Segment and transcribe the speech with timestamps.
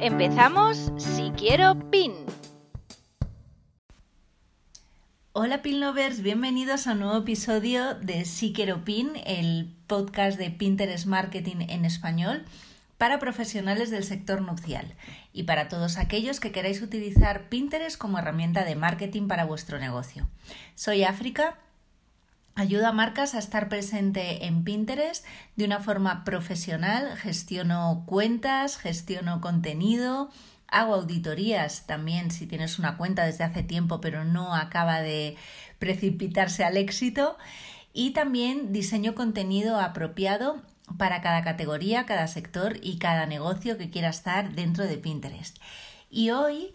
[0.00, 2.12] Empezamos Si Quiero Pin.
[5.32, 10.50] Hola Pin Lovers, bienvenidos a un nuevo episodio de Si Quiero Pin, el podcast de
[10.50, 12.44] Pinterest Marketing en español
[12.98, 14.94] para profesionales del sector nupcial
[15.32, 20.28] y para todos aquellos que queráis utilizar Pinterest como herramienta de marketing para vuestro negocio.
[20.74, 21.58] Soy África
[22.58, 25.26] Ayuda a marcas a estar presente en Pinterest
[25.56, 30.30] de una forma profesional, gestiono cuentas, gestiono contenido,
[30.66, 35.36] hago auditorías también si tienes una cuenta desde hace tiempo pero no acaba de
[35.78, 37.36] precipitarse al éxito
[37.92, 40.62] y también diseño contenido apropiado
[40.96, 45.58] para cada categoría, cada sector y cada negocio que quiera estar dentro de Pinterest.
[46.08, 46.72] Y hoy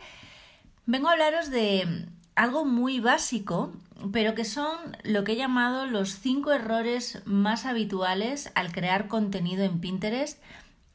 [0.86, 3.74] vengo a hablaros de algo muy básico,
[4.12, 9.64] pero que son lo que he llamado los cinco errores más habituales al crear contenido
[9.64, 10.42] en Pinterest.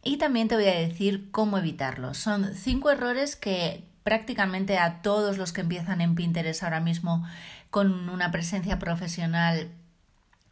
[0.02, 2.18] Y también te voy a decir cómo evitarlos.
[2.18, 7.26] Son cinco errores que prácticamente a todos los que empiezan en Pinterest ahora mismo
[7.70, 9.68] con una presencia profesional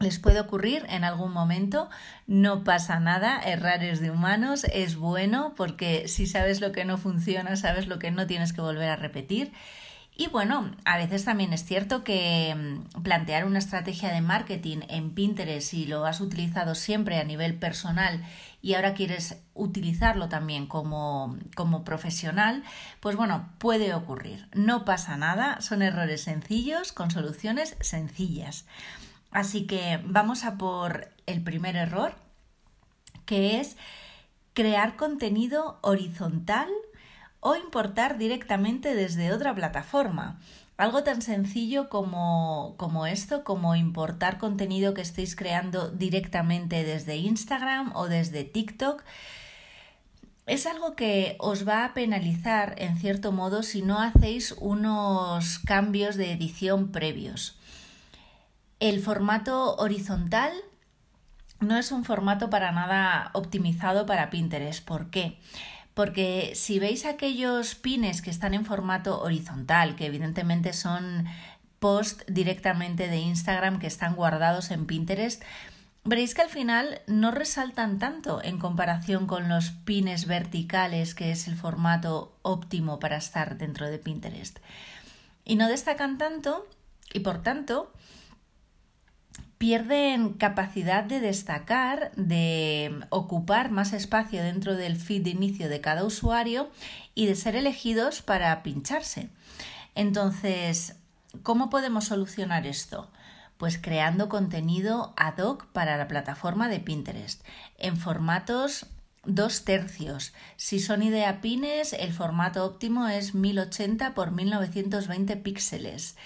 [0.00, 1.88] les puede ocurrir en algún momento,
[2.26, 6.98] no pasa nada, errar es de humanos, es bueno porque si sabes lo que no
[6.98, 9.52] funciona, sabes lo que no tienes que volver a repetir
[10.16, 15.10] y bueno, a veces también es cierto que mm, plantear una estrategia de marketing en
[15.10, 18.24] Pinterest si lo has utilizado siempre a nivel personal
[18.62, 22.62] y ahora quieres utilizarlo también como, como profesional,
[23.00, 24.48] pues bueno, puede ocurrir.
[24.54, 28.66] No pasa nada, son errores sencillos con soluciones sencillas.
[29.32, 32.14] Así que vamos a por el primer error,
[33.26, 33.76] que es
[34.52, 36.68] crear contenido horizontal
[37.46, 40.40] o importar directamente desde otra plataforma.
[40.78, 47.92] Algo tan sencillo como, como, esto, como importar contenido que estéis creando directamente desde Instagram
[47.94, 49.04] o desde TikTok,
[50.46, 56.16] es algo que os va a penalizar en cierto modo si no hacéis unos cambios
[56.16, 57.58] de edición previos.
[58.80, 60.54] El formato horizontal
[61.60, 64.82] no es un formato para nada optimizado para Pinterest.
[64.82, 65.38] ¿Por qué?
[65.94, 71.26] Porque si veis aquellos pines que están en formato horizontal, que evidentemente son
[71.78, 75.42] post directamente de Instagram que están guardados en Pinterest,
[76.02, 81.46] veréis que al final no resaltan tanto en comparación con los pines verticales, que es
[81.46, 84.58] el formato óptimo para estar dentro de Pinterest.
[85.44, 86.66] Y no destacan tanto
[87.12, 87.92] y por tanto
[89.58, 96.04] pierden capacidad de destacar, de ocupar más espacio dentro del feed de inicio de cada
[96.04, 96.70] usuario
[97.14, 99.28] y de ser elegidos para pincharse.
[99.94, 100.96] Entonces,
[101.42, 103.10] ¿cómo podemos solucionar esto?
[103.56, 107.44] Pues creando contenido ad hoc para la plataforma de Pinterest
[107.78, 108.86] en formatos
[109.24, 110.34] dos tercios.
[110.56, 116.16] Si son idea pines, el formato óptimo es 1080 x 1920 píxeles.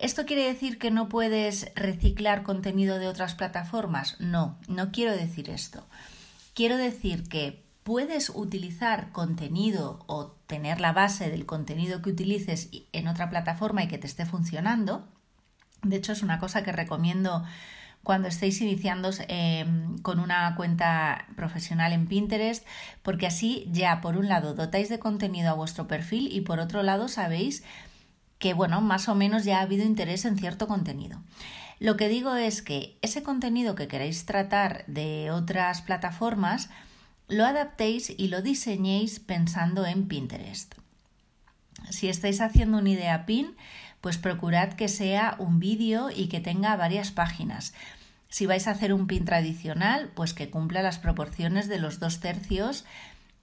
[0.00, 4.18] ¿Esto quiere decir que no puedes reciclar contenido de otras plataformas?
[4.18, 5.86] No, no quiero decir esto.
[6.54, 13.08] Quiero decir que puedes utilizar contenido o tener la base del contenido que utilices en
[13.08, 15.06] otra plataforma y que te esté funcionando.
[15.82, 17.44] De hecho, es una cosa que recomiendo
[18.02, 22.66] cuando estéis iniciando em, con una cuenta profesional en Pinterest,
[23.02, 26.82] porque así ya por un lado dotáis de contenido a vuestro perfil y por otro
[26.82, 27.62] lado sabéis
[28.40, 31.22] que, bueno, más o menos ya ha habido interés en cierto contenido.
[31.78, 36.70] Lo que digo es que ese contenido que queréis tratar de otras plataformas,
[37.28, 40.74] lo adaptéis y lo diseñéis pensando en Pinterest.
[41.90, 43.54] Si estáis haciendo una idea pin,
[44.00, 47.74] pues procurad que sea un vídeo y que tenga varias páginas.
[48.28, 52.20] Si vais a hacer un pin tradicional, pues que cumpla las proporciones de los dos
[52.20, 52.84] tercios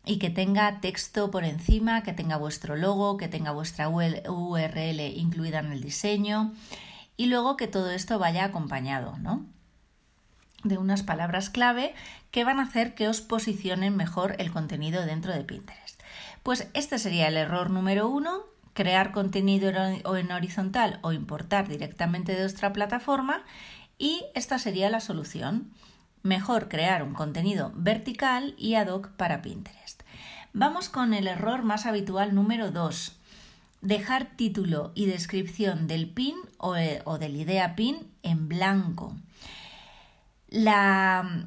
[0.08, 5.60] y que tenga texto por encima, que tenga vuestro logo, que tenga vuestra URL incluida
[5.60, 6.54] en el diseño
[7.18, 9.46] y luego que todo esto vaya acompañado, ¿no?
[10.64, 11.94] De unas palabras clave
[12.32, 16.02] que van a hacer que os posicionen mejor el contenido dentro de Pinterest.
[16.44, 18.44] Pues este sería el error número uno,
[18.74, 23.44] crear contenido en horizontal o importar directamente de otra plataforma
[23.98, 25.72] y esta sería la solución.
[26.22, 29.87] Mejor crear un contenido vertical y ad hoc para Pinterest.
[30.60, 33.16] Vamos con el error más habitual número 2.
[33.82, 39.16] Dejar título y descripción del pin o, eh, o del idea pin en blanco.
[40.50, 41.46] La,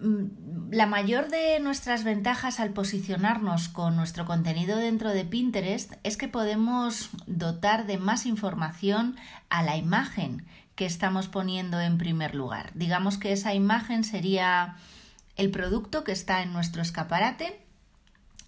[0.00, 6.16] mm, la mayor de nuestras ventajas al posicionarnos con nuestro contenido dentro de Pinterest es
[6.16, 9.16] que podemos dotar de más información
[9.50, 10.46] a la imagen
[10.76, 12.70] que estamos poniendo en primer lugar.
[12.72, 14.76] Digamos que esa imagen sería
[15.36, 17.66] el producto que está en nuestro escaparate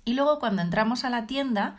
[0.05, 1.77] y luego cuando entramos a la tienda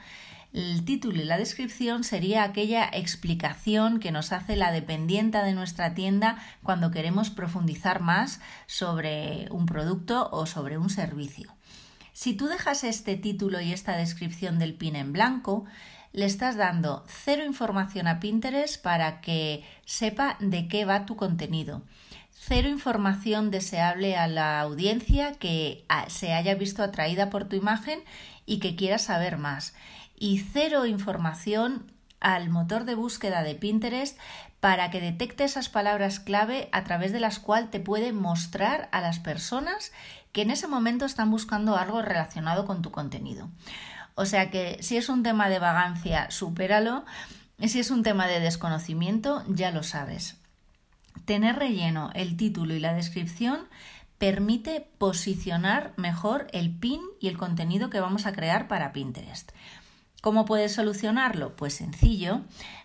[0.53, 5.95] el título y la descripción sería aquella explicación que nos hace la dependienta de nuestra
[5.95, 11.51] tienda cuando queremos profundizar más sobre un producto o sobre un servicio.
[12.13, 15.65] Si tú dejas este título y esta descripción del pin en blanco,
[16.11, 21.81] le estás dando cero información a Pinterest para que sepa de qué va tu contenido.
[22.35, 28.03] Cero información deseable a la audiencia que ah, se haya visto atraída por tu imagen
[28.45, 29.73] y que quiera saber más
[30.23, 31.91] y cero información
[32.21, 34.17] al motor de búsqueda de Pinterest
[34.61, 39.01] para que detecte esas palabras clave a través de las cuales te puede mostrar a
[39.01, 39.91] las personas
[40.31, 43.49] que en ese momento están buscando algo relacionado con tu contenido.
[44.15, 47.03] O sea que si es un tema de vagancia, supéralo.
[47.59, 50.37] Si es un tema de desconocimiento, ya lo sabes.
[51.25, 53.67] Tener relleno el título y la descripción
[54.17, 59.51] permite posicionar mejor el pin y el contenido que vamos a crear para Pinterest.
[60.21, 61.55] ¿Cómo puedes solucionarlo?
[61.57, 62.41] Pues sencillo,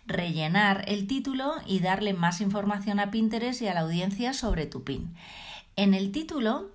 [0.07, 4.83] rellenar el título y darle más información a Pinterest y a la audiencia sobre tu
[4.83, 5.15] pin.
[5.77, 6.73] En el título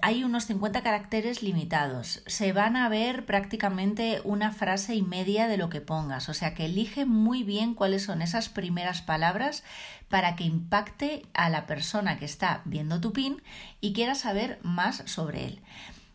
[0.00, 2.22] hay unos 50 caracteres limitados.
[2.26, 6.28] Se van a ver prácticamente una frase y media de lo que pongas.
[6.28, 9.64] O sea que elige muy bien cuáles son esas primeras palabras
[10.08, 13.42] para que impacte a la persona que está viendo tu pin
[13.80, 15.60] y quiera saber más sobre él.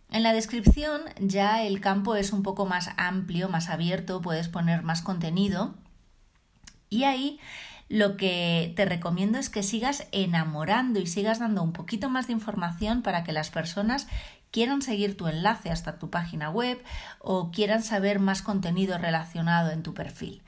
[0.09, 4.83] En la descripción ya el campo es un poco más amplio, más abierto, puedes poner
[4.83, 5.75] más contenido
[6.89, 7.39] y ahí
[7.89, 12.33] lo que te recomiendo es que sigas enamorando y sigas dando un poquito más de
[12.33, 14.07] información para que las personas
[14.51, 16.81] quieran seguir tu enlace hasta tu página web
[17.19, 20.41] o quieran saber más contenido relacionado en tu perfil.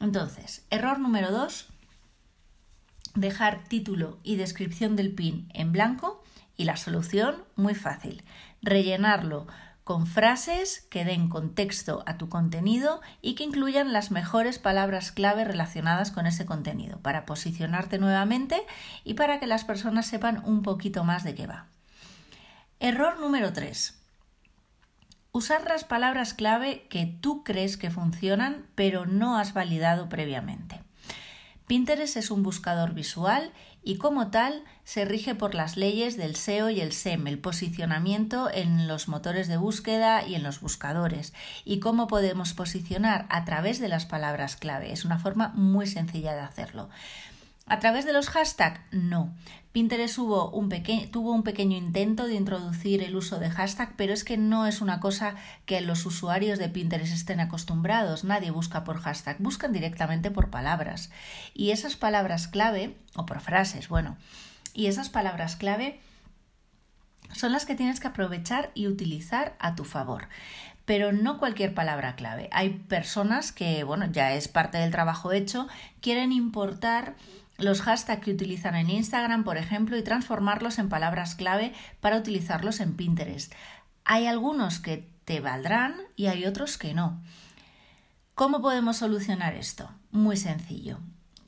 [0.00, 1.68] Entonces, error número 2,
[3.14, 6.22] dejar título y descripción del pin en blanco
[6.56, 8.22] y la solución muy fácil
[8.62, 9.46] rellenarlo
[9.84, 15.44] con frases que den contexto a tu contenido y que incluyan las mejores palabras clave
[15.44, 18.62] relacionadas con ese contenido para posicionarte nuevamente
[19.04, 21.66] y para que las personas sepan un poquito más de qué va.
[22.80, 24.00] Error número 3.
[25.32, 30.83] Usar las palabras clave que tú crees que funcionan pero no has validado previamente.
[31.66, 33.52] Pinterest es un buscador visual
[33.82, 38.50] y como tal se rige por las leyes del SEO y el SEM, el posicionamiento
[38.52, 41.32] en los motores de búsqueda y en los buscadores.
[41.64, 43.26] ¿Y cómo podemos posicionar?
[43.30, 44.92] A través de las palabras clave.
[44.92, 46.90] Es una forma muy sencilla de hacerlo.
[47.66, 48.80] ¿A través de los hashtags?
[48.92, 49.34] No.
[49.74, 54.68] Pinterest tuvo un, pequeño intento de introducir el uso de hashtag, pero es que no
[54.68, 55.34] es una cosa
[55.66, 58.22] que los usuarios de Pinterest estén acostumbrados.
[58.22, 61.10] Nadie busca por hashtag, buscan directamente por palabras.
[61.54, 64.16] Y esas palabras clave, o por frases, bueno,
[64.74, 65.98] y esas palabras clave
[67.32, 70.28] son las que tienes que aprovechar y utilizar a tu favor
[70.84, 72.50] pero no cualquier palabra clave.
[72.52, 75.66] Hay personas que, bueno, ya es parte del trabajo hecho,
[76.02, 77.14] quieren importar
[77.58, 82.80] los hashtags que utilizan en Instagram, por ejemplo, y transformarlos en palabras clave para utilizarlos
[82.80, 83.52] en Pinterest.
[84.04, 87.22] Hay algunos que te valdrán y hay otros que no.
[88.34, 89.90] ¿Cómo podemos solucionar esto?
[90.10, 90.98] Muy sencillo,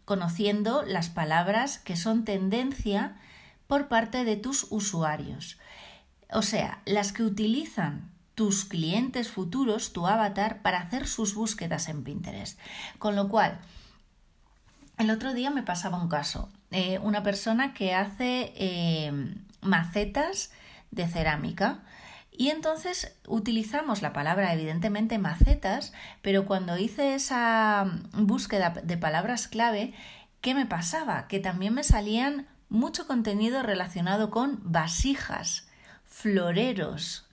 [0.05, 3.17] conociendo las palabras que son tendencia
[3.67, 5.59] por parte de tus usuarios.
[6.31, 12.05] O sea, las que utilizan tus clientes futuros, tu avatar, para hacer sus búsquedas en
[12.05, 12.59] Pinterest.
[12.99, 13.61] Con lo cual,
[14.99, 16.51] el otro día me pasaba un caso.
[16.71, 19.13] Eh, una persona que hace eh,
[19.61, 20.51] macetas
[20.91, 21.83] de cerámica.
[22.33, 29.95] Y entonces utilizamos la palabra, evidentemente, macetas, pero cuando hice esa búsqueda de palabras clave,
[30.43, 31.29] ¿qué me pasaba?
[31.29, 35.69] Que también me salían mucho contenido relacionado con vasijas,
[36.05, 37.26] floreros,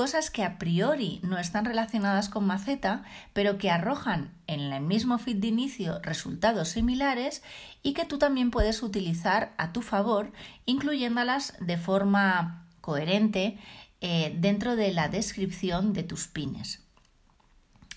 [0.00, 3.02] cosas que a priori no están relacionadas con maceta,
[3.34, 7.42] pero que arrojan en el mismo feed de inicio resultados similares
[7.82, 10.32] y que tú también puedes utilizar a tu favor,
[10.64, 13.58] incluyéndolas de forma coherente
[14.00, 16.82] eh, dentro de la descripción de tus pines.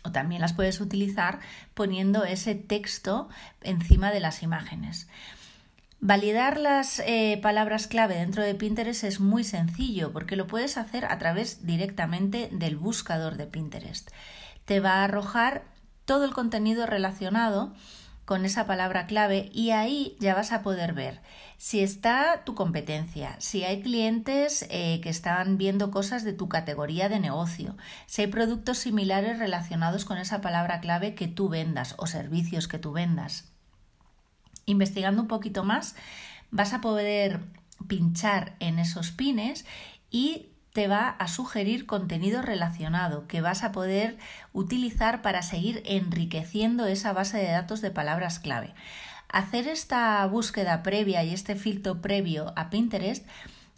[0.03, 1.39] O también las puedes utilizar
[1.74, 3.29] poniendo ese texto
[3.62, 5.07] encima de las imágenes.
[6.05, 11.05] Validar las eh, palabras clave dentro de Pinterest es muy sencillo porque lo puedes hacer
[11.05, 14.10] a través directamente del buscador de Pinterest.
[14.65, 15.63] Te va a arrojar
[16.03, 17.74] todo el contenido relacionado
[18.25, 21.22] con esa palabra clave y ahí ya vas a poder ver
[21.55, 27.07] si está tu competencia, si hay clientes eh, que están viendo cosas de tu categoría
[27.07, 32.07] de negocio, si hay productos similares relacionados con esa palabra clave que tú vendas o
[32.07, 33.52] servicios que tú vendas
[34.65, 35.96] investigando un poquito más,
[36.51, 37.41] vas a poder
[37.88, 39.65] pinchar en esos pines
[40.10, 44.17] y te va a sugerir contenido relacionado que vas a poder
[44.53, 48.74] utilizar para seguir enriqueciendo esa base de datos de palabras clave.
[49.29, 53.25] Hacer esta búsqueda previa y este filtro previo a Pinterest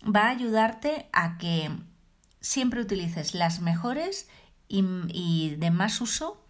[0.04, 1.70] va a ayudarte a que
[2.40, 4.30] siempre utilices las mejores
[4.68, 6.42] y, de más uso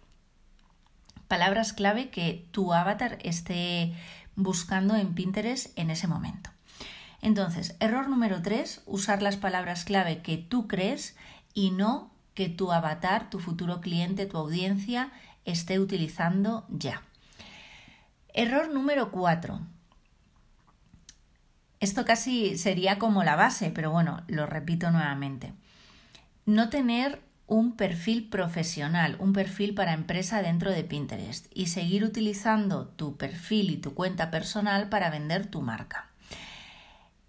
[1.28, 3.94] palabras clave que tu avatar esté
[4.36, 6.50] buscando en Pinterest en ese momento.
[7.22, 11.16] Entonces, error número 3, usar las palabras clave que tú crees
[11.54, 15.10] y no que tu avatar, tu futuro cliente, tu audiencia
[15.44, 17.02] esté utilizando ya.
[18.34, 19.58] Error número 4.
[21.80, 25.54] Esto casi sería como la base, pero bueno, lo repito nuevamente.
[26.44, 32.88] No tener un perfil profesional, un perfil para empresa dentro de Pinterest y seguir utilizando
[32.88, 36.10] tu perfil y tu cuenta personal para vender tu marca.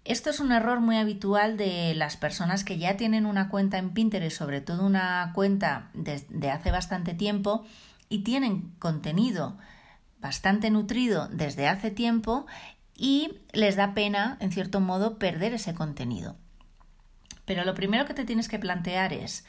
[0.04, 3.90] Esto es un error muy habitual de las personas que ya tienen una cuenta en
[3.90, 7.66] Pinterest, sobre todo una cuenta de, hace bastante tiempo,
[8.08, 9.58] y tienen contenido
[10.18, 12.46] bastante nutrido desde hace tiempo
[12.96, 16.36] y les da pena, en cierto modo, perder ese contenido.
[17.44, 19.44] Pero lo primero que te tienes que plantear es,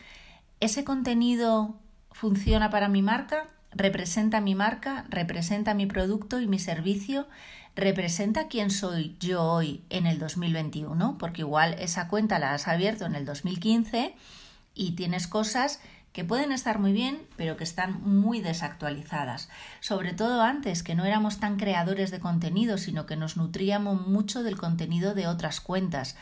[0.60, 1.80] ¿Ese contenido
[2.12, 3.48] funciona para mi marca?
[3.72, 5.06] ¿Representa mi marca?
[5.10, 7.28] ¿Representa mi producto y mi servicio?
[7.75, 11.18] ¿Representa quién soy yo hoy en el 2021?
[11.18, 14.16] Porque igual esa cuenta la has abierto en el 2015
[14.74, 15.80] y tienes cosas
[16.12, 19.48] que pueden estar muy bien, pero que están muy desactualizadas.
[19.80, 24.44] Sobre todo antes, que no éramos tan creadores de contenido, sino que nos nutríamos mucho
[24.44, 26.18] del contenido de otras cuentas.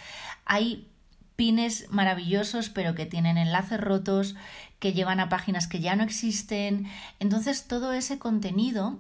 [0.46, 0.91] Hay
[1.38, 4.36] pines maravillosos pero que tienen enlaces rotos,
[4.79, 6.88] que llevan a páginas que ya no existen.
[7.20, 9.00] Entonces todo ese contenido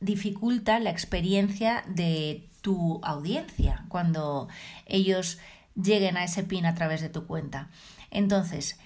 [0.00, 4.48] dificulta la experiencia de tu audiencia cuando
[4.84, 5.38] ellos
[5.74, 7.68] lleguen a ese pin a través de tu cuenta.
[8.10, 8.78] Entonces,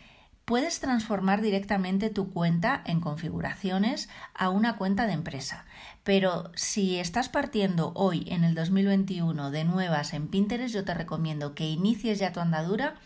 [0.50, 5.64] puedes transformar directamente tu cuenta en configuraciones a una cuenta de empresa.
[6.02, 11.54] Pero si estás partiendo hoy en el 2021 de nuevas en Pinterest, yo te recomiendo
[11.54, 12.96] que inicies ya tu andadura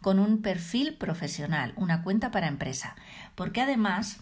[0.00, 2.96] con un perfil profesional, una cuenta para empresa,
[3.34, 4.20] porque además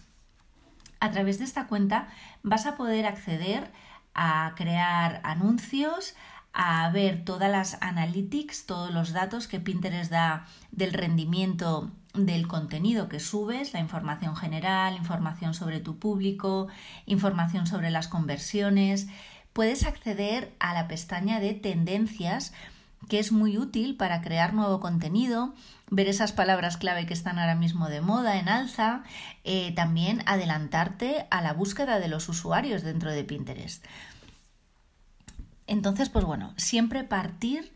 [0.99, 2.09] a través de esta cuenta
[2.41, 3.71] vas a poder acceder
[4.13, 6.15] a crear anuncios,
[6.51, 13.09] a ver todas las analytics, todos los datos que Pinterest da del rendimiento del contenido
[13.09, 16.67] que subes, la información general, información sobre tu público,
[17.05, 19.07] información sobre las conversiones.
[19.51, 22.53] Puedes acceder a la pestaña de tendencias
[23.09, 25.53] que es muy útil para crear nuevo contenido,
[25.89, 29.03] ver esas palabras clave que están ahora mismo de moda, en alza,
[29.43, 33.83] eh, también adelantarte a la búsqueda de los usuarios dentro de Pinterest.
[35.67, 37.72] Entonces, pues bueno, siempre partir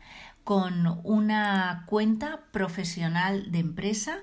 [0.47, 4.19] con una cuenta profesional de empresa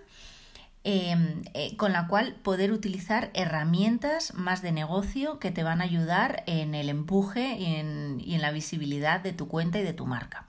[0.82, 5.84] em, eh, con la cual poder utilizar herramientas más de negocio que te van a
[5.84, 10.06] ayudar en el empuje en, y en la visibilidad de tu cuenta y de tu
[10.06, 10.46] marca.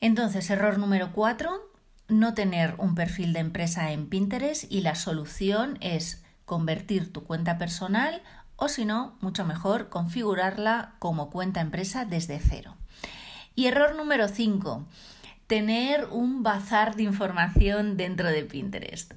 [0.00, 1.72] Entonces, error número cuatro,
[2.06, 7.58] no tener un perfil de empresa en Pinterest y la solución es convertir tu cuenta
[7.58, 8.22] personal
[8.54, 12.76] o si no, mucho mejor, configurarla como cuenta empresa desde cero.
[13.54, 14.84] Y error número 5,
[15.46, 19.12] tener un bazar de información dentro de Pinterest.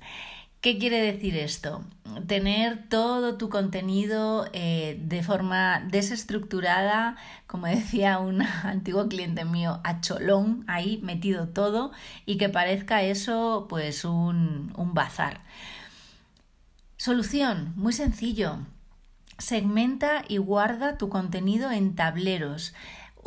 [0.62, 1.84] ¿Qué quiere decir esto?
[2.26, 7.16] Tener todo tu contenido eh, de forma desestructurada,
[7.46, 11.92] como decía un antiguo cliente mío, a cholón, ahí metido todo
[12.26, 15.42] y que parezca eso pues un, un bazar.
[16.98, 18.58] Solución, muy sencillo.
[19.38, 22.74] Segmenta y guarda tu contenido en tableros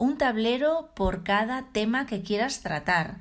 [0.01, 3.19] un tablero por cada tema que quieras tratar.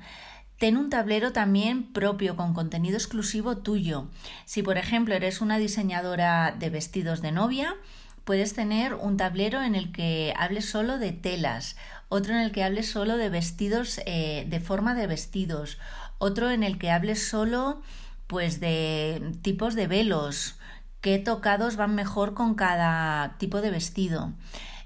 [0.58, 4.08] Ten un tablero también propio con contenido exclusivo tuyo.
[4.46, 7.76] Si por ejemplo eres una diseñadora de vestidos de novia,
[8.24, 11.76] puedes tener un tablero en el que hables solo de telas,
[12.08, 15.76] otro en el que hables solo de vestidos eh, de forma de vestidos,
[16.16, 17.82] otro en el que hables solo
[18.26, 20.58] pues de tipos de velos,
[21.02, 24.32] qué tocados van mejor con cada tipo de vestido.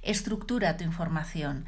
[0.04, 1.64] Estructura tu información.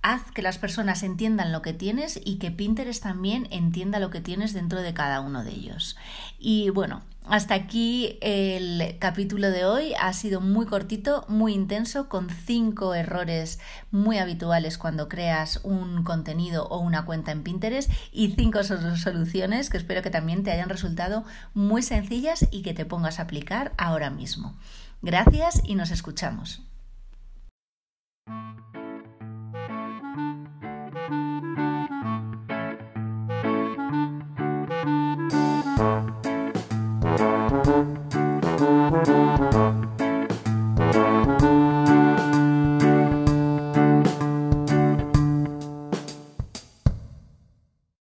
[0.00, 4.20] Haz que las personas entiendan lo que tienes y que Pinterest también entienda lo que
[4.20, 5.96] tienes dentro de cada uno de ellos.
[6.38, 9.92] Y bueno, hasta aquí el capítulo de hoy.
[10.00, 13.58] Ha sido muy cortito, muy intenso, con cinco errores
[13.90, 19.76] muy habituales cuando creas un contenido o una cuenta en Pinterest y cinco soluciones que
[19.76, 24.08] espero que también te hayan resultado muy sencillas y que te pongas a aplicar ahora
[24.08, 24.56] mismo.
[25.02, 26.67] Gracias y nos escuchamos.
[28.28, 28.67] Thank you.